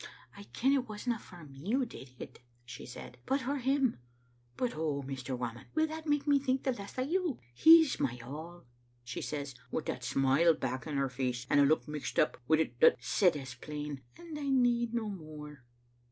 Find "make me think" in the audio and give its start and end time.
6.07-6.63